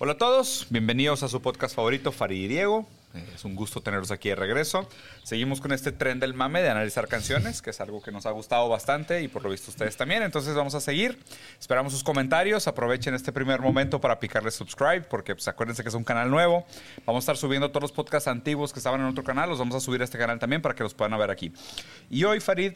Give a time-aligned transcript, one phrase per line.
[0.00, 2.86] Hola a todos, bienvenidos a su podcast favorito, Farid y Diego.
[3.14, 4.88] Eh, Es un gusto tenerlos aquí de regreso.
[5.24, 8.30] Seguimos con este tren del mame de analizar canciones, que es algo que nos ha
[8.30, 10.22] gustado bastante y por lo visto ustedes también.
[10.22, 11.18] Entonces vamos a seguir.
[11.58, 12.68] Esperamos sus comentarios.
[12.68, 16.64] Aprovechen este primer momento para picarle subscribe, porque pues, acuérdense que es un canal nuevo.
[17.04, 19.48] Vamos a estar subiendo todos los podcasts antiguos que estaban en otro canal.
[19.48, 21.52] Los vamos a subir a este canal también para que los puedan ver aquí.
[22.08, 22.74] Y hoy, Farid,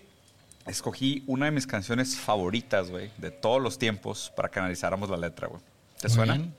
[0.66, 5.18] escogí una de mis canciones favoritas, güey, de todos los tiempos para que analizáramos la
[5.18, 5.60] letra, güey.
[6.00, 6.34] ¿Te Muy suena?
[6.34, 6.54] bien.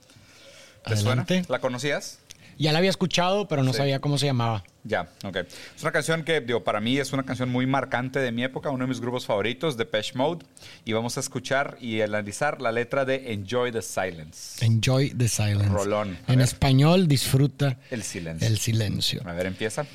[0.84, 1.34] ¿Te Adelante.
[1.34, 1.46] suena?
[1.48, 2.18] ¿La conocías?
[2.56, 3.78] Ya la había escuchado, pero no Sí.
[3.78, 4.62] sabía cómo se llamaba.
[4.84, 5.36] Ya, ok.
[5.38, 8.70] Es una canción que, digo, para mí es una canción muy marcante de mi época,
[8.70, 10.44] uno de mis grupos favoritos, Depeche Mode.
[10.84, 14.64] Y vamos a escuchar y analizar la letra de Enjoy the Silence.
[14.64, 15.68] Enjoy the silence.
[15.68, 16.16] Rolón.
[16.28, 16.44] A En ver.
[16.44, 18.46] español, disfruta El silencio.
[18.46, 19.22] el silencio.
[19.24, 19.86] A ver, empieza.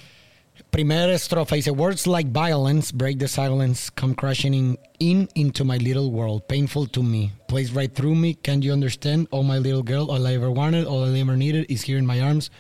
[0.72, 5.78] Primera estrofa dice: Words like violence break the silence, come crashing in, in into my
[5.78, 7.32] little world, painful to me.
[7.48, 8.36] Plays right through me.
[8.36, 9.28] Can't you understand?
[9.32, 12.06] Oh, my little girl, all I ever wanted, all I ever needed is here in
[12.06, 12.52] my arms.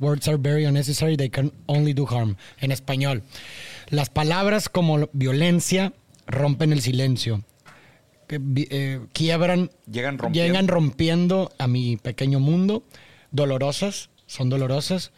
[0.00, 2.36] Words are very unnecessary, they can only do harm.
[2.60, 3.22] En español,
[3.90, 5.92] las palabras como violencia
[6.26, 7.44] rompen el silencio,
[8.26, 10.32] que, eh, quiebran, Llegan rompiendo.
[10.48, 12.82] llegan rompiendo a mi pequeño mundo,
[13.30, 15.12] dolorosas, son dolorosas.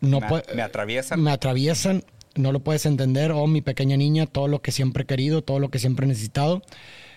[0.00, 1.20] No me, me atraviesan.
[1.22, 3.32] me atraviesan, no lo puedes entender.
[3.32, 6.08] Oh, mi pequeña niña, todo lo que siempre he querido, todo lo que siempre he
[6.08, 6.62] necesitado,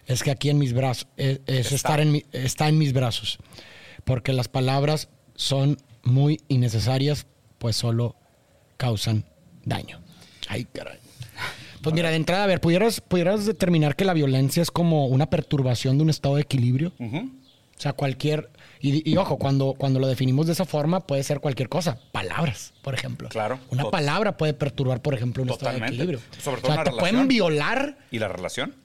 [0.05, 1.75] es que aquí en mis brazos, es, es Está.
[1.75, 3.37] estar en mi- está en mis brazos.
[4.03, 7.25] Porque las palabras son muy innecesarias,
[7.57, 8.15] pues solo
[8.77, 9.23] causan
[9.63, 10.01] daño.
[10.49, 10.97] Ay, caray.
[11.81, 15.29] Pues mira, de entrada, a ver, ¿pudieras, ¿pudieras determinar que la violencia es como una
[15.29, 16.93] perturbación de un estado de equilibrio?
[16.99, 17.29] Ujú.
[17.77, 18.49] O sea, cualquier...
[18.79, 21.97] Y, y ojo, cuando, cuando lo definimos de esa forma, puede ser cualquier cosa.
[22.11, 23.29] Palabras, por ejemplo.
[23.29, 23.59] Claro.
[23.69, 26.19] Una palabra puede perturbar, por ejemplo, un estado de equilibrio.
[26.41, 27.11] Sobre o todo sea, una te relación.
[27.13, 28.75] pueden violar ¿Y la relación?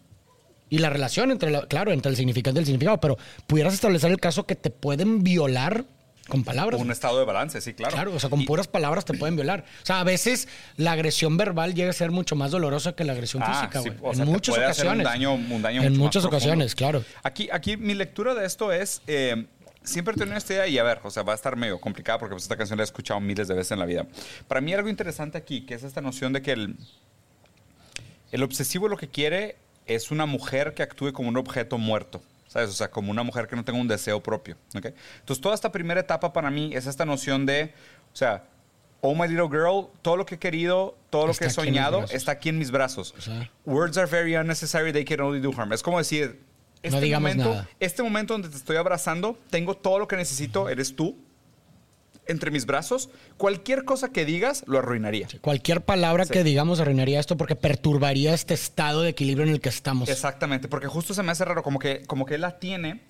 [0.71, 4.11] y la relación entre, la- claro, entre el significado y el significado, pero pudieras establecer
[4.11, 5.85] el caso que te pueden violar
[6.29, 6.81] con palabras.
[6.81, 7.95] Un estado de balance, sí, claro.
[7.95, 9.65] Claro, o sea, con Y- puras palabras te pueden violar.
[9.83, 13.15] O sea, a veces la agresión verbal llega a ser mucho más dolorosa que la
[13.15, 14.19] agresión Ah, física, sí, güey.
[14.21, 15.07] en muchas puede hacer un ocasiones.
[15.07, 16.37] daño- un daño en mucho más muchas profundo.
[16.37, 17.05] ocasiones, claro.
[17.23, 19.47] Aquí, aquí mi lectura de esto es, eh,
[19.83, 22.19] siempre he tenido esta idea y a ver, o sea, va a estar medio complicada
[22.19, 24.07] porque pues, esta canción la he escuchado miles de veces en la vida.
[24.47, 26.77] Para mí algo interesante aquí, que es esta noción de que el,
[28.33, 32.21] el obsesivo lo que quiere es una mujer que actúe como un objeto muerto.
[32.49, 32.71] ¿Sabes?
[32.71, 34.57] O sea, como una mujer que no tenga un deseo propio.
[34.75, 34.87] ¿ok?
[35.21, 37.75] Entonces, toda esta primera etapa para mí es esta noción de,
[38.13, 38.45] o sea,
[39.01, 41.55] oh my little girl, todo lo que he querido, todo lo Está que he aquí
[41.55, 42.15] soñado brazos.
[42.15, 43.15] está aquí en mis brazos.
[43.17, 43.51] O sea.
[43.65, 45.73] Words are very unnecessary, they can only do harm.
[45.73, 46.41] Es como decir,
[46.83, 47.69] este, digamos momento, nada.
[47.81, 51.17] este momento donde te estoy abrazando, tengo todo lo que necesito, eres tú,
[52.29, 53.11] entre mis brazos.
[53.37, 55.27] Cualquier cosa que digas lo arruinaría.
[55.41, 56.33] Cualquier palabra Sí.
[56.33, 60.09] que digamos arruinaría esto porque perturbaría este estado de equilibrio en el que estamos.
[60.09, 63.01] Exactamente, porque justo se me hace raro, como que, como que él la tiene,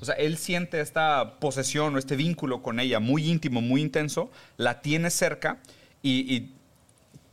[0.00, 4.30] o sea, él siente esta posesión o este vínculo con ella muy íntimo, muy intenso,
[4.56, 5.58] la tiene cerca
[6.02, 6.34] y...
[6.34, 6.52] y-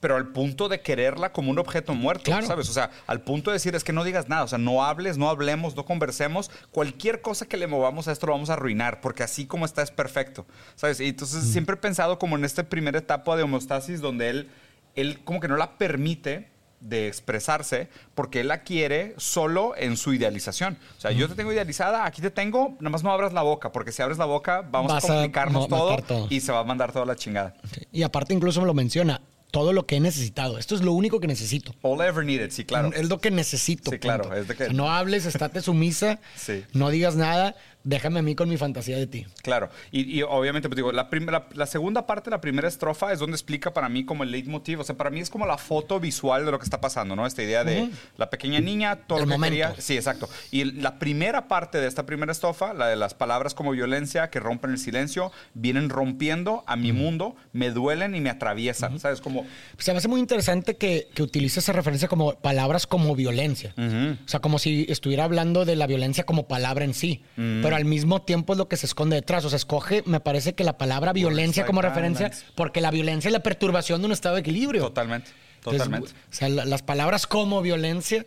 [0.04, 2.46] pero al punto de quererla como un objeto muerto, Claro.
[2.46, 2.70] ¿sabes?
[2.70, 5.18] O sea, al punto de decir es que no digas nada, o sea, no hables,
[5.18, 9.00] no hablemos, no conversemos, cualquier cosa que le movamos a esto lo vamos a arruinar,
[9.00, 11.00] porque así como está es perfecto, ¿sabes?
[11.00, 14.50] Y entonces siempre he pensado como en esta primera etapa de homeostasis donde él,
[14.96, 20.14] él como que no la permite de expresarse porque él la quiere solo en su
[20.14, 20.78] idealización.
[20.98, 23.72] O sea, yo te tengo idealizada, aquí te tengo, nada más no abras la boca,
[23.72, 26.28] porque si abres la boca vamos Vas a a complicarnos ma- todo, todo.
[26.30, 27.54] y se va a mandar toda la chingada.
[27.94, 29.22] Y aparte incluso me lo menciona,
[29.54, 30.58] todo lo que he necesitado.
[30.58, 31.76] Esto es lo único que necesito.
[31.84, 32.90] All I ever needed, sí, claro.
[32.92, 33.92] Es lo que necesito.
[33.92, 34.36] Sí, claro, punto.
[34.38, 36.64] es de que- O sea, no hables, estate sumisa, Sí.
[36.74, 39.26] no digas nada, déjame a mí con mi fantasía de ti.
[39.42, 41.10] Claro, y, y obviamente, pues digo, la,
[41.54, 44.84] la segunda parte, la primera estrofa es donde explica para mí como el leitmotiv, o
[44.84, 47.26] sea, para mí es como la foto visual de lo que está pasando, ¿no?
[47.26, 49.52] Esta idea de la pequeña niña, todo El lo que momento.
[49.52, 49.76] quería.
[49.82, 50.30] Sí, exacto.
[50.52, 54.40] Y la primera parte de esta primera estrofa, la de las palabras como violencia que
[54.40, 59.22] rompen el silencio, vienen rompiendo a mi mundo, me duelen y me atraviesan, ¿sabes?
[59.22, 59.46] Como,
[59.78, 63.74] Se me hace muy interesante que, que utilice esa referencia como palabras como violencia.
[63.78, 67.24] O sea, como si estuviera hablando de la violencia como palabra en sí.
[67.36, 69.44] Pero al mismo tiempo es lo que se esconde detrás.
[69.46, 72.52] O sea, escoge, me parece que la palabra violencia como referencia, violence.
[72.56, 74.84] porque la violencia es la perturbación de un estado de equilibrio.
[74.84, 76.12] totalmente, Entonces, totalmente.
[76.12, 78.26] o sea, la- las palabras como violencia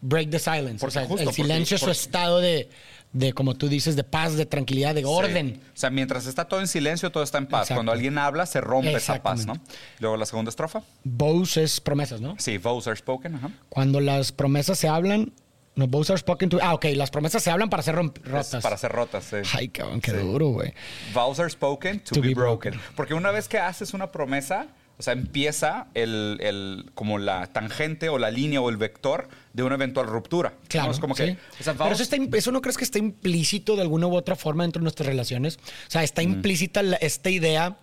[0.00, 0.78] break the silence.
[0.80, 2.68] Porque o sea, justo, el porque- silencio es su estado de,
[3.14, 5.54] de, como tú dices, de paz, de tranquilidad, de orden.
[5.54, 5.60] Sí.
[5.74, 7.62] O sea, mientras está todo en silencio, todo está en paz.
[7.62, 7.76] Exacto.
[7.78, 9.54] Cuando alguien habla, se rompe esa paz, ¿no?
[10.00, 10.82] Luego la segunda estrofa.
[11.04, 12.34] Vows es promesas, ¿no?
[12.38, 13.50] Sí, vows are spoken, ajá.
[13.70, 15.32] Cuando las promesas se hablan,
[15.76, 16.58] no, vows are spoken to.
[16.62, 18.62] Ah, ok, las promesas se hablan para ser rotas.
[18.62, 19.36] para ser rotas, sí.
[19.54, 20.16] Ay, cabrón, qué Sí.
[20.18, 20.72] duro, güey.
[21.12, 22.72] Vows are spoken to, To be, be broken.
[22.72, 22.94] broken.
[22.96, 28.08] Porque una vez que haces una promesa, O sea, empieza el, el- como la tangente
[28.10, 30.50] o la línea o el vector de una eventual ruptura.
[30.50, 30.68] ¿no?
[30.68, 30.92] Claro.
[30.92, 31.36] Es como que, sí.
[31.58, 34.36] o sea, Pero eso, está, eso no crees que está implícito de alguna u otra
[34.36, 35.56] forma dentro de nuestras relaciones.
[35.88, 37.76] O sea, está implícita la- esta idea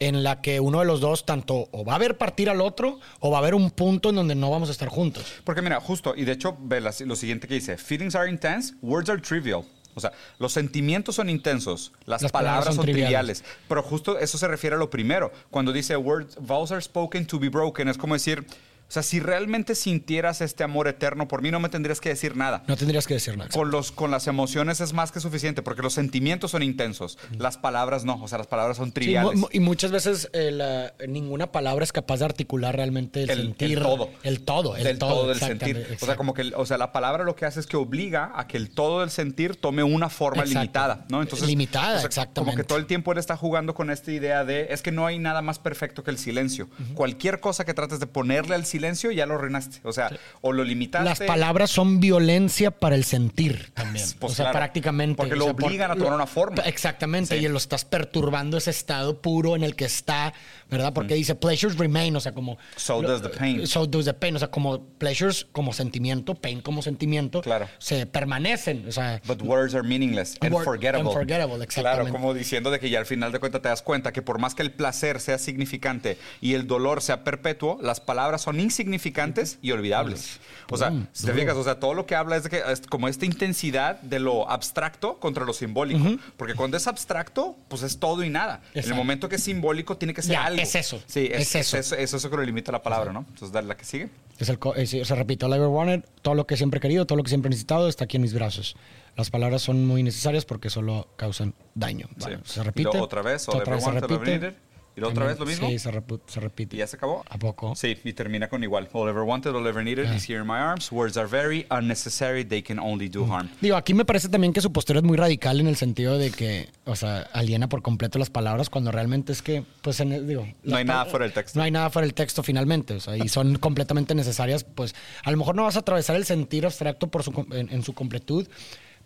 [0.00, 3.00] en la que uno de los dos tanto o va a ver partir al otro
[3.20, 5.24] o va a haber un punto en donde no vamos a estar juntos.
[5.44, 9.10] Porque mira, justo, y de hecho, ve lo siguiente que dice, feelings are intense, words
[9.10, 9.64] are trivial.
[9.94, 13.38] O sea, los sentimientos son intensos, las, Las palabras, palabras son son triviales.
[13.40, 13.62] triviales.
[13.68, 15.32] Pero justo eso se refiere a lo primero.
[15.50, 18.46] Cuando dice words, vows are spoken to be broken, es como decir,
[18.88, 22.36] o sea, si realmente sintieras este amor eterno por mí, no me tendrías que decir
[22.36, 22.62] nada.
[22.66, 23.50] No tendrías que decir nada.
[23.50, 27.58] Con, los, con las emociones es más que suficiente, porque los sentimientos son intensos, las
[27.58, 29.36] palabras no, o sea, las palabras son Sí, triviales.
[29.38, 33.38] mu- y muchas veces eh, la- ninguna palabra es capaz de articular realmente el, el,
[33.40, 33.82] el sentir.
[33.82, 34.08] todo.
[34.22, 35.10] El todo, el del todo.
[35.10, 35.98] todo del sentir.
[36.00, 38.32] O sea, como que, el- o sea, la palabra lo que hace es que obliga
[38.34, 40.60] a que el todo del sentir tome una forma Exacto.
[40.60, 41.22] limitada, ¿no?
[41.46, 42.40] Limitada, o sea, exactamente.
[42.52, 45.04] Como que todo el tiempo él está jugando con esta idea de es que no
[45.06, 46.68] hay nada más perfecto que el silencio.
[46.94, 48.77] Cualquier cosa que trates de ponerle al silencio
[49.12, 49.80] ya lo arruinaste.
[49.84, 50.10] O sea,
[50.40, 51.08] o lo limitaste.
[51.08, 54.06] Las palabras son violencia para el sentir también.
[54.18, 55.16] Pues o sea, claro, prácticamente.
[55.16, 56.62] porque o lo sea, por- obligan a tomar una forma.
[56.62, 57.38] Exactamente.
[57.38, 57.44] Sí.
[57.44, 60.32] Y lo estás perturbando ese estado puro en el que está,
[60.70, 60.92] ¿verdad?
[60.92, 62.58] Porque dice pleasures remain, o sea, como.
[62.76, 63.66] So does the pain.
[63.66, 64.36] So does the pain.
[64.36, 67.40] O sea, como pleasures como sentimiento, pain como sentimiento.
[67.42, 67.68] Claro.
[67.78, 68.86] Se permanecen.
[68.88, 69.20] O sea.
[69.26, 71.08] But words are meaningless and Word- forgettable.
[71.08, 72.12] Claro, exactamente.
[72.12, 74.54] como diciendo de que ya al final de cuentas te das cuenta que por más
[74.54, 79.70] que el placer sea significante y el dolor sea perpetuo, las palabras son insignificantes y
[79.72, 80.40] olvidables.
[80.70, 82.80] O sea, si te fijas, o sea, todo lo que habla es de que es
[82.82, 86.18] como esta intensidad de lo abstracto contra lo simbólico.
[86.36, 88.56] Porque cuando es abstracto, pues es todo y nada.
[88.56, 88.96] En el Exacto.
[88.96, 90.60] momento que es simbólico, tiene que ser Ya, algo.
[90.62, 91.02] es eso.
[91.06, 91.76] Sí, es, Es eso.
[91.78, 93.20] Es, eso, es eso que lo limita la palabra, ¿no?
[93.20, 94.08] Entonces, dale la que sigue.
[94.38, 96.80] Es el, co- es- se repite, all I ever wanted, todo lo que siempre he
[96.80, 98.76] querido, todo lo que siempre he necesitado está aquí en mis brazos.
[99.16, 102.06] Las palabras son muy necesarias porque solo causan daño.
[102.18, 102.52] Bueno, Sí.
[102.54, 102.98] se repite.
[102.98, 104.54] otra vez, otra vez se repite.
[104.98, 105.68] Y luego otra vez lo mismo.
[105.68, 106.74] Sí, se, repu- se repite.
[106.74, 107.24] ¿Y ya se acabó?
[107.30, 107.74] ¿A poco?
[107.76, 108.88] Sí, y termina con igual.
[108.92, 110.90] All ever wanted, all ever needed is here in my arms.
[110.90, 113.48] Words are very unnecessary, they can only do harm.
[113.60, 116.30] Digo, aquí me parece también que su postura es muy radical en el sentido de
[116.32, 120.26] que, o sea, aliena por completo las palabras cuando realmente es que, pues, en el-
[120.26, 120.46] digo...
[120.64, 121.58] No hay nada fuera del texto.
[121.58, 125.30] No hay nada fuera del texto finalmente, o sea, y son completamente necesarias, pues, a
[125.30, 128.48] lo mejor no vas a atravesar el sentir abstracto por su, en, en su completud,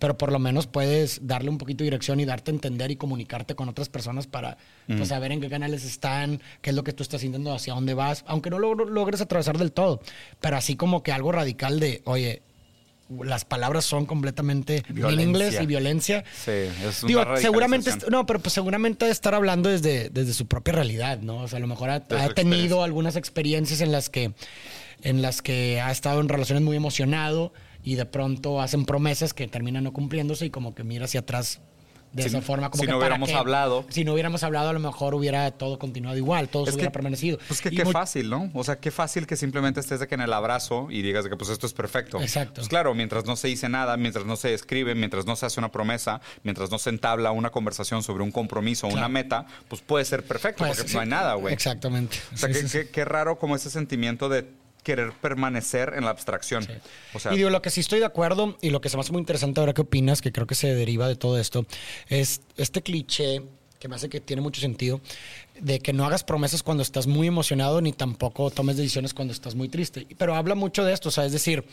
[0.02, 2.96] pero por lo menos puedes darle un poquito de dirección y darte a entender y
[2.96, 4.58] comunicarte con otras personas para
[4.88, 7.94] pues, saber en qué canales están, qué es lo que tú estás sintiendo, hacia dónde
[7.94, 10.00] vas, aunque no lo logres atravesar del todo,
[10.40, 12.42] pero así como que algo radical de, oye,
[13.22, 15.16] las palabras son completamente Violencia.
[15.16, 16.24] meaningless y violencia.
[16.34, 20.72] Sí, es una Digo, seguramente, no, pero pues seguramente estar hablando desde, desde su propia
[20.72, 21.42] realidad, ¿no?
[21.42, 24.32] O sea, a lo mejor ha, ha tenido algunas experiencias en las que
[25.04, 29.48] en las que ha estado en relaciones muy emocionado y de pronto hacen promesas que
[29.48, 31.60] terminan no cumpliéndose y como que mira hacia atrás
[32.12, 33.86] de Si- esa forma como si que no hubiéramos hablado.
[33.88, 36.92] si no hubiéramos hablado a lo mejor hubiera todo continuado igual todo Es hubiera que-
[36.92, 38.50] permanecido Pues que Y qué fácil, ¿no?
[38.52, 41.30] O sea, qué fácil que simplemente estés de que en el abrazo y digas de
[41.30, 42.20] que pues esto es perfecto.
[42.20, 42.56] Exacto.
[42.56, 45.58] Pues claro, mientras no se dice nada, mientras no se escribe, mientras no se hace
[45.58, 49.12] una promesa, mientras no se entabla una conversación sobre un compromiso o una Claro.
[49.14, 51.54] meta, pues puede ser perfecto, Pues, porque sí, no hay nada, güey.
[51.54, 52.78] exactamente O sea, Sí, qué, sí, sí.
[52.78, 54.46] qué- qué raro como ese sentimiento de
[54.82, 56.66] querer permanecer en la abstracción.
[57.14, 59.02] O sea, y digo, lo que sí estoy de acuerdo y lo que se me
[59.02, 61.66] hace muy interesante ahora que opinas, que creo que se deriva de todo esto,
[62.08, 63.42] es este cliché
[63.82, 65.00] que me hace que tiene mucho sentido,
[65.60, 69.56] de que no hagas promesas cuando estás muy emocionado ni tampoco tomes decisiones cuando estás
[69.56, 70.06] muy triste.
[70.16, 71.64] Pero habla mucho de esto, o sea, es decir,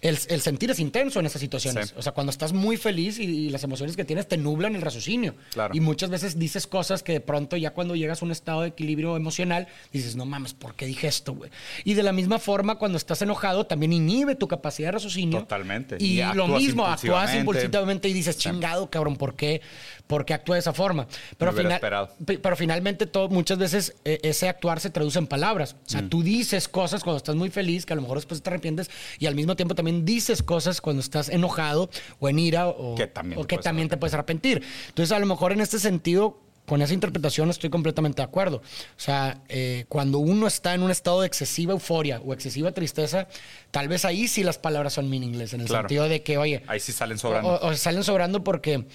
[0.00, 1.90] el, el sentir es intenso en esas situaciones.
[1.90, 1.94] Sí.
[1.96, 4.82] O sea, cuando estás muy feliz y, y las emociones que tienes te nublan el
[4.82, 5.36] raciocinio.
[5.52, 5.76] Claro.
[5.76, 8.68] Y muchas veces dices cosas que de pronto ya cuando llegas a un estado de
[8.70, 11.52] equilibrio emocional, dices, no mames, ¿por qué dije esto, güey?
[11.84, 15.38] Y de la misma forma, cuando estás enojado, también inhibe tu capacidad de raciocinio.
[15.38, 15.98] Totalmente.
[16.00, 17.38] Y, Y lo mismo, actúas impulsivamente.
[17.38, 19.62] impulsivamente y dices, chingado, cabrón, ¿por qué?
[20.08, 21.06] ¿Por qué actúa de esa forma?
[21.38, 22.10] Pero, Hubiera final- esperado.
[22.42, 25.76] pero finalmente, todo, muchas veces eh, ese actuar se traduce en palabras.
[25.86, 26.08] O sea, Mm.
[26.08, 29.26] tú dices cosas cuando estás muy feliz, que a lo mejor después te arrepientes, y
[29.26, 33.38] al mismo tiempo también dices cosas cuando estás enojado o en ira o Que también
[33.38, 34.62] o te que puedes también te puedes arrepentir.
[34.88, 38.56] Entonces, a lo mejor en este sentido, con esa interpretación estoy completamente de acuerdo.
[38.56, 38.62] O
[38.96, 43.28] sea, eh, cuando uno está en un estado de excesiva euforia o excesiva tristeza,
[43.70, 45.82] tal vez ahí sí las palabras son meaningless, en el Claro.
[45.82, 47.50] sentido de que, oye, ahí sí salen sobrando.
[47.50, 48.86] o, o salen sobrando porque,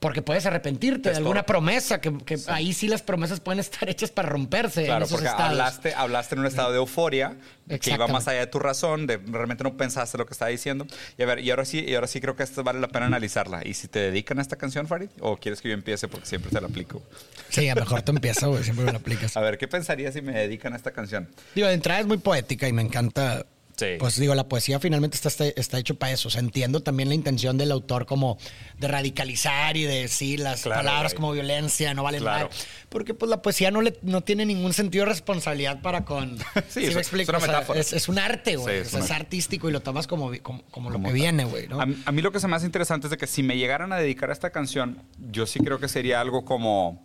[0.00, 3.88] porque puedes arrepentirte Te de alguna promesa, que, que ahí sí las promesas pueden estar
[3.88, 5.50] hechas para romperse Claro, en esos porque estados.
[5.50, 7.36] hablaste, hablaste en un estado de euforia
[7.80, 10.86] que iba más allá de tu razón, de realmente no pensaste lo que estaba diciendo.
[11.18, 13.06] Y a ver, y ahora sí, y ahora sí creo que esto vale la pena
[13.06, 13.60] analizarla.
[13.64, 15.10] ¿Y si te dedican a esta canción, Farid?
[15.20, 17.02] ¿O quieres que yo empiece porque siempre te la aplico?
[17.50, 19.36] Sí, a lo mejor te empieza, güey, siempre me lo aplicas.
[19.36, 21.28] A ver, ¿qué pensarías si me dedican a esta canción?
[21.54, 23.44] Digo, de entrada es muy poética y me encanta
[23.80, 23.86] Sí.
[23.98, 26.28] Pues digo, la poesía finalmente está, está, está hecho para eso.
[26.28, 28.36] O sea, entiendo también la intención del autor como
[28.78, 31.16] de radicalizar y de decir las Claro, palabras güey.
[31.16, 32.48] como violencia, no valen Claro.
[32.50, 32.60] nada.
[32.90, 36.36] Porque pues la poesía no, le, no tiene ningún sentido de responsabilidad para con...
[36.68, 37.22] Sí, ¿Sí es- me explico?
[37.22, 37.80] es una O sea, metáfora.
[37.80, 38.74] es, es un arte, güey.
[38.76, 41.04] Sí, O es sea, una- es artístico y lo tomas como, como, como lo Como
[41.08, 41.20] que tal.
[41.20, 41.80] viene, güey, ¿no?
[41.80, 43.56] A, mí- a mí lo que se me hace interesante es de que si me
[43.56, 47.02] llegaran a dedicar a esta canción, yo sí creo que sería algo como,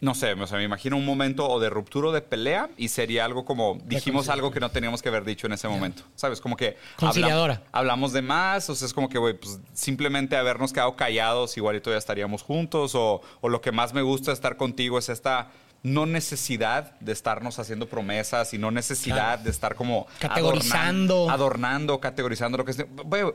[0.00, 2.88] no sé, o sea, me imagino un momento o de ruptura o de pelea y
[2.88, 6.40] sería algo como, dijimos algo que no teníamos que haber dicho en ese momento, ¿sabes?
[6.40, 7.62] Como que Conciliadora.
[7.72, 11.90] hablamos de más, o sea, es como que, güey, pues simplemente habernos quedado callados, igualito
[11.90, 15.50] ya estaríamos juntos, o, o lo que más me gusta estar contigo es esta
[15.82, 21.26] no necesidad de estarnos haciendo promesas y no necesidad de estar como Categorizando.
[21.28, 22.84] adornan- adornando, categorizando lo que es.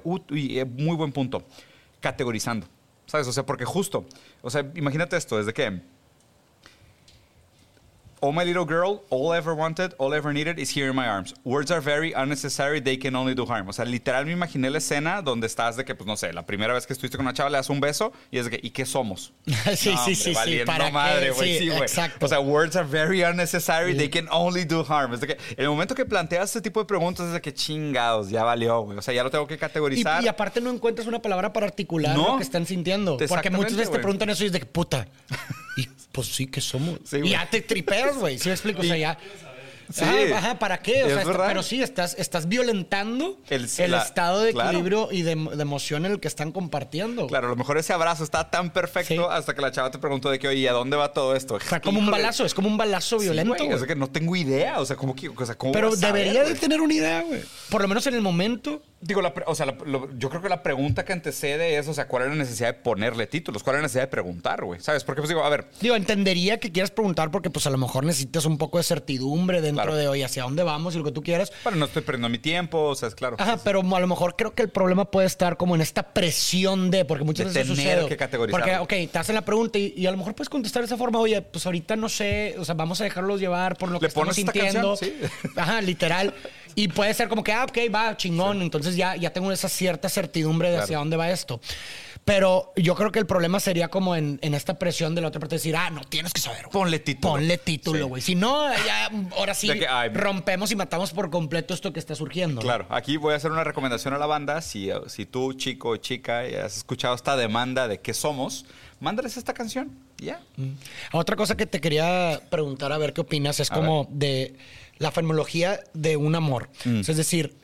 [0.03, 1.43] Uy, eh, muy buen punto.
[1.99, 2.67] Categorizando.
[3.05, 3.27] ¿Sabes?
[3.27, 4.05] O sea, porque justo,
[4.41, 5.81] o sea, imagínate esto, desde que
[8.21, 10.95] Oh my little girl, all I ever wanted, all I ever needed is here in
[10.95, 11.33] my arms.
[11.45, 13.67] Words are very unnecessary, they can only do harm.
[13.69, 16.45] O sea, literal me imaginé la escena donde estás de que, pues no sé, la
[16.45, 18.59] primera vez que estuviste con una chava le das un beso y es de que,
[18.67, 19.31] ¿y qué somos?
[19.75, 20.91] Sí, sí, sí, sí, valiendo ¿para qué?
[20.91, 21.57] madre, güey.
[21.57, 21.83] Sí, Sí, güey.
[22.21, 25.13] O sea, words are very unnecessary, they can only do harm.
[25.13, 28.29] Es de que el momento que planteas este tipo de preguntas es de que chingados,
[28.29, 28.97] ya valió, güey.
[28.97, 30.23] O sea, ya lo tengo que Y, categorizar.
[30.23, 32.31] y aparte no encuentras una palabra para articular No.
[32.33, 33.17] lo que están sintiendo.
[33.27, 34.01] Porque muchas veces te güey.
[34.01, 35.07] preguntan eso y es de que puta.
[35.77, 36.99] Y pues sí que somos.
[37.05, 38.37] Sí, y ya te tripeas, güey.
[38.39, 38.81] ¿Sí me explico?
[38.81, 39.17] O sea, ya.
[39.91, 40.03] Sí.
[40.03, 41.03] Ajá, ajá, ¿para qué?
[41.03, 44.69] O sea, está- pero sí, estás, estás violentando El- el, la- estado de claro.
[44.69, 47.25] equilibrio y de, de emoción en el que están compartiendo.
[47.25, 49.19] Claro, a lo mejor ese abrazo está tan perfecto Sí.
[49.31, 51.55] hasta que la chava te preguntó de que, oye, ¿a dónde va todo esto?
[51.55, 53.55] O sea, como un balazo, es como un balazo Sí, violento.
[53.55, 53.79] güey, güey.
[53.81, 54.79] Es que no tengo idea.
[54.79, 57.41] O sea, ¿cómo, que- o sea, ¿cómo pero saber, debería de tener una idea, güey.
[57.69, 58.81] Por lo menos en el momento.
[59.01, 61.93] Digo, la o sea, la- lo- yo creo que la pregunta que antecede es, o
[61.93, 63.63] sea, ¿cuál es la necesidad de ponerle títulos?
[63.63, 64.81] ¿Cuál es la necesidad de preguntar, güey?
[64.81, 65.05] ¿Sabes?
[65.05, 68.03] Porque, pues digo, a ver, Digo, entendería que quieras preguntar porque pues a lo mejor
[68.03, 69.95] necesitas un poco de certidumbre dentro Claro.
[69.97, 71.51] de hoy hacia dónde vamos y lo que tú quieras.
[71.63, 73.37] bueno, no estoy perdiendo mi tiempo, o sea, es claro.
[73.39, 76.91] Ajá, pero a lo mejor creo que el problema puede estar como en esta presión
[76.91, 78.09] de, porque muchas De veces tener sucede.
[78.09, 78.65] que categorizarlo.
[78.83, 80.97] Porque, ok, te hacen la pregunta y, y a lo mejor puedes contestar de esa
[80.97, 84.05] forma, oye, pues ahorita no sé, o sea, vamos a dejarlos llevar por lo que
[84.05, 84.89] ¿Le estamos pones esta sintiendo.
[84.97, 85.11] canción?
[85.43, 85.49] Sí.
[85.55, 86.33] Ajá, literal.
[86.79, 88.61] Y puede ser como que, ah, ok, va, chingón.
[88.61, 90.83] Entonces ya, ya tengo esa cierta certidumbre de Claro.
[90.85, 91.59] hacia dónde va esto.
[92.23, 95.39] Pero yo creo que el problema sería como en, en esta presión de la otra
[95.41, 96.61] parte decir, ah, no, tienes que saber.
[96.63, 96.71] güey.
[96.71, 97.33] Ponle título.
[97.33, 98.21] Ponle título, güey.
[98.21, 101.99] Si no, ya, ahora sí, De que, ay, rompemos y matamos por completo esto que
[101.99, 102.61] está surgiendo.
[102.61, 104.61] Claro, aquí voy a hacer una recomendación a la banda.
[104.61, 108.65] Si, si tú, chico o chica, has escuchado esta demanda de qué somos,
[109.01, 109.91] mándales esta canción.
[110.17, 110.39] Ya.
[111.11, 114.55] Otra cosa que te quería preguntar, a ver qué opinas, es A como de
[114.99, 116.69] la fenomenología de un amor.
[116.85, 116.99] Mm.
[116.99, 117.55] O sea, es decir,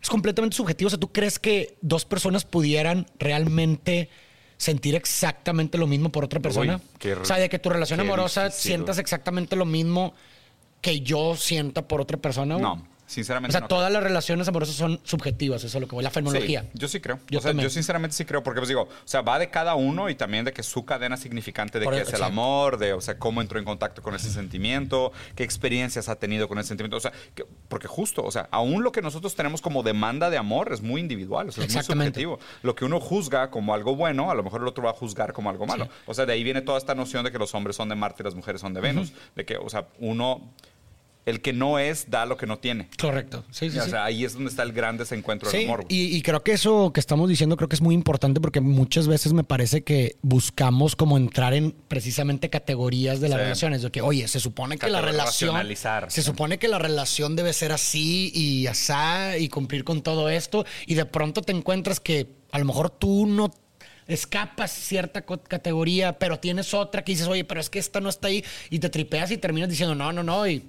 [0.00, 0.86] es completamente subjetivo.
[0.86, 4.08] O sea, ¿tú crees que dos personas pudieran realmente
[4.58, 6.80] sentir exactamente lo mismo por otra persona?
[6.98, 10.14] qué- o sea, de que tu relación amorosa difícil, sientas exactamente lo mismo
[10.80, 12.54] que yo sienta por otra persona.
[12.54, 12.62] güey?
[12.62, 13.68] No, sinceramente O sea, no.
[13.68, 16.62] todas las relaciones amorosas son subjetivas, eso es lo que voy, la fenomenología.
[16.62, 17.18] Sí, yo sí creo.
[17.30, 19.74] Yo o sea, yo sinceramente sí creo, porque pues digo, o sea, va de cada
[19.74, 22.78] uno y también de que su cadena significante de Por qué el- es el amor,
[22.78, 26.58] de, o sea, cómo entró en contacto con ese sentimiento, qué experiencias ha tenido con
[26.58, 29.82] ese sentimiento, o sea, que- porque justo, o sea, aún lo que nosotros tenemos como
[29.82, 32.38] demanda de amor es muy individual, o sea, es muy subjetivo.
[32.62, 35.32] Lo que uno juzga como algo bueno, a lo mejor el otro va a juzgar
[35.32, 35.88] como algo malo.
[36.06, 38.22] O sea, de ahí viene toda esta noción de que los hombres son de Marte
[38.22, 40.52] y las mujeres son de Venus, de que, o sea, uno,
[41.26, 42.88] el que no es, da lo que no tiene.
[42.98, 43.44] Correcto.
[43.50, 43.90] Sí, sí, o sí.
[43.90, 45.84] sea, ahí es donde está el gran desencuentro del amor.
[45.88, 49.08] y, y creo que eso que estamos diciendo creo que es muy importante porque muchas
[49.08, 53.82] veces me parece que buscamos como entrar en precisamente categorías de las relaciones.
[53.82, 55.56] De que, oye, se supone que la relación.
[56.08, 60.64] Se supone que la relación debe ser así y asá y cumplir con todo esto.
[60.86, 63.50] Y de pronto te encuentras que a lo mejor tú no
[64.06, 68.28] escapas cierta categoría, pero tienes otra que dices, oye, pero es que esta no está
[68.28, 68.44] ahí.
[68.70, 70.46] Y te tripeas y terminas diciendo, no, no, no.
[70.46, 70.62] Y,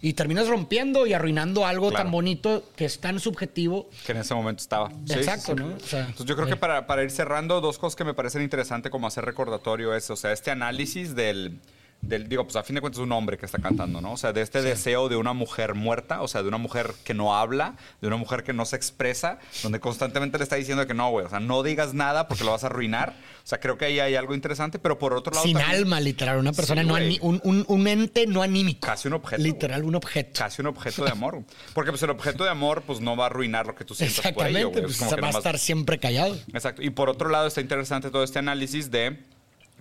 [0.00, 2.04] y terminas rompiendo y arruinando algo Claro.
[2.04, 4.90] tan bonito que es tan subjetivo que en ese momento estaba.
[5.08, 5.64] Exacto, sí, sí.
[5.64, 5.76] ¿no?
[5.76, 6.50] O sea, Entonces yo creo eh.
[6.50, 10.08] que para, para ir cerrando, dos cosas que me parecen interesantes como hacer recordatorio es,
[10.10, 11.58] o sea, este análisis del,
[12.00, 14.12] del, digo, pues a fin de cuentas es un hombre que está cantando, ¿no?
[14.12, 17.12] O sea, de este deseo de una mujer muerta, o sea, de una mujer que
[17.12, 20.94] no habla, de una mujer que no se expresa, donde constantemente le está diciendo que
[20.94, 23.14] no, güey, o sea, no digas nada porque lo vas a arruinar.
[23.44, 26.00] O sea, creo que ahí hay algo interesante, pero por otro lado Sin también- alma,
[26.00, 26.38] literal.
[26.38, 26.94] Una persona Sí, no
[27.26, 28.86] un, un- un ente no anímico.
[28.86, 29.42] Casi un objeto.
[29.42, 30.38] Literal, un objeto.
[30.38, 31.42] Casi un objeto de amor.
[31.74, 34.20] Porque pues el objeto de amor pues no va a arruinar lo que tú sientas
[34.32, 34.84] por ello, Exactamente, güey.
[34.84, 36.36] pues va a nomás- estar siempre callado.
[36.52, 36.82] Exacto.
[36.82, 39.18] Y por otro lado está interesante todo este análisis de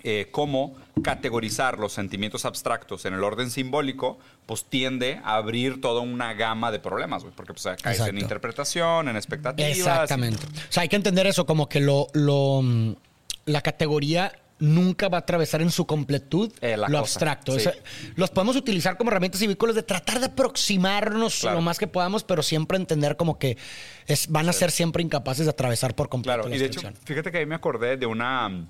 [0.10, 0.74] eh, cómo
[1.04, 6.72] categorizar los sentimientos abstractos en el orden simbólico, pues tiende a abrir toda una gama
[6.72, 7.36] de problemas, güey.
[7.36, 8.16] Porque pues caes en Exacto.
[8.22, 9.72] interpretación, en expectativas.
[9.78, 10.46] Exactamente.
[10.46, 12.94] O sea, hay que entender eso como que lo, lo, mm,
[13.48, 17.52] la categoría nunca va a atravesar en su completud Eh, lo cosa, abstracto.
[17.52, 17.58] sí.
[17.58, 17.74] O sea,
[18.16, 21.58] los podemos utilizar como herramientas y vehículos de tratar de aproximarnos Claro.
[21.58, 23.58] lo más que podamos, pero siempre entender como que
[24.08, 26.82] es, van a ser siempre incapaces de atravesar por completo Claro, la y de hecho,
[27.04, 28.66] fíjate que ahí me acordé de una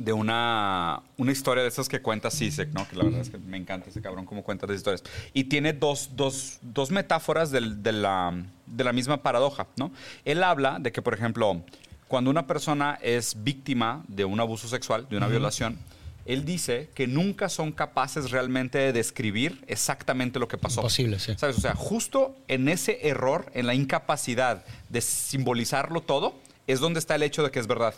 [0.00, 2.88] de una, una historia de esas que cuenta Sisek, ¿no?
[2.88, 5.02] Que la verdad es que me encanta ese cabrón cómo cuenta las historias.
[5.32, 8.32] Y tiene dos, dos, dos metáforas del- de, la,
[8.66, 9.92] de la misma paradoja, ¿no?
[10.24, 11.62] Él habla de que, por ejemplo,
[12.08, 15.78] cuando una persona es víctima de un abuso sexual, de una violación,
[16.26, 20.80] él dice que nunca son capaces realmente de describir exactamente lo que pasó.
[20.80, 21.32] Imposible, sí.
[21.36, 21.56] ¿Sabes?
[21.58, 26.34] O sea, justo en ese error, en la incapacidad de simbolizarlo todo,
[26.66, 27.94] es donde está el hecho de que es verdad.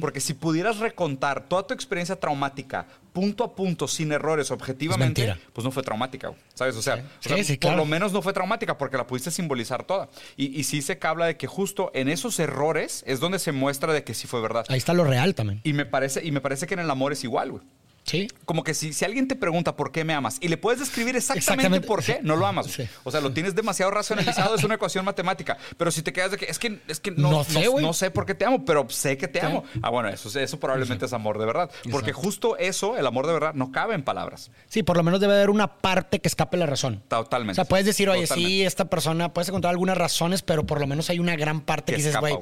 [0.00, 5.64] Porque si pudieras recontar toda tu experiencia traumática punto a punto, sin errores, objetivamente, pues
[5.64, 6.76] no fue traumática, ¿sabes?
[6.76, 7.02] O sea, Sí.
[7.02, 10.08] o sea, Sí, sí, por lo menos no fue traumática porque la pudiste simbolizar toda.
[10.36, 13.92] Y, y sí se habla de que justo en esos errores es donde se muestra
[13.92, 14.64] de que sí fue verdad.
[14.68, 15.60] Ahí está lo real también.
[15.64, 17.62] Y me parece, y me parece que en el amor es igual, güey.
[18.04, 18.28] Sí.
[18.44, 21.14] Como que si, si alguien te pregunta por qué me amas y le puedes describir
[21.14, 22.18] exactamente, Exactamente, por qué, sí.
[22.22, 22.66] no lo amas.
[22.66, 22.82] Sí.
[23.04, 25.56] O sea, lo tienes demasiado racionalizado, es una ecuación matemática.
[25.76, 27.84] Pero si te quedas de que es que, es que no, No sé, güey.
[27.84, 29.64] no sé por qué te amo, pero sé que te amo.
[29.82, 31.70] Ah, bueno, eso, eso probablemente es amor de verdad.
[31.90, 32.26] Porque Exacto.
[32.26, 34.50] justo eso, el amor de verdad, no cabe en palabras.
[34.66, 37.02] Sí, por lo menos debe haber una parte que escape la razón.
[37.08, 37.52] Totalmente.
[37.52, 38.50] O sea, puedes decir, oye, Totalmente.
[38.50, 41.92] sí, esta persona, puedes encontrar algunas razones, pero por lo menos hay una gran parte
[41.92, 42.36] Que que, dices, güey,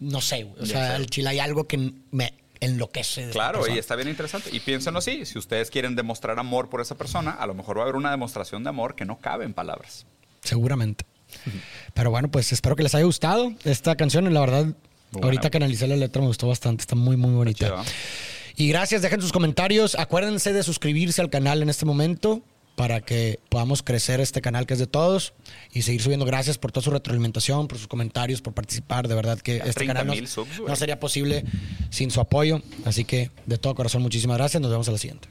[0.00, 0.62] no sé, güey.
[0.62, 3.26] O sea, el chile hay algo que me enloquece.
[3.26, 4.50] de Claro, y está bien interesante.
[4.52, 7.82] Y piénsenlo así, si ustedes quieren demostrar amor por esa persona, a lo mejor va
[7.82, 10.06] a haber una demostración de amor que no cabe en palabras.
[10.42, 11.04] Seguramente.
[11.94, 14.32] Pero bueno, pues espero que les haya gustado esta canción.
[14.32, 14.66] La verdad,
[15.20, 16.82] ahorita que analicé la letra me gustó bastante.
[16.82, 17.82] Está muy, muy bonita.
[18.54, 19.96] Y gracias, dejen sus comentarios.
[19.98, 22.42] Acuérdense de suscribirse al canal en este momento
[22.76, 25.34] para que podamos crecer este canal que es de todos
[25.72, 26.24] y seguir subiendo.
[26.24, 29.08] Gracias por toda su retroalimentación, por sus comentarios, por participar.
[29.08, 31.44] De verdad que Ya este 30,000 canal no, subs, no sería posible
[31.90, 32.62] sin su apoyo.
[32.84, 34.60] Así que de todo corazón, muchísimas gracias.
[34.60, 35.28] Nos vemos a la siguiente.